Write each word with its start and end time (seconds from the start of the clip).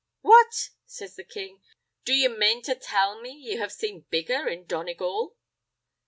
"What!" 0.21 0.69
says 0.87 1.15
the 1.15 1.23
king, 1.23 1.61
"do 2.05 2.13
ye 2.15 2.27
mane 2.27 2.63
to 2.63 2.73
tell 2.73 3.21
me 3.21 3.29
ye 3.33 3.57
have 3.57 3.71
seen 3.71 4.07
bigger 4.09 4.47
in 4.47 4.65
Donegal?" 4.65 5.37